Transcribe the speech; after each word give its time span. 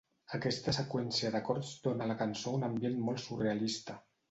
Aquesta 0.35 0.71
seqüència 0.77 1.31
d'acords 1.35 1.75
dóna 1.85 2.05
a 2.07 2.11
la 2.13 2.17
cançó 2.23 2.57
un 2.61 2.69
ambient 2.71 2.99
molt 3.11 3.25
surrealista. 3.29 4.01